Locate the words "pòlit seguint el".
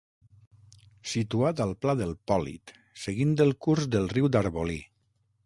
2.31-3.55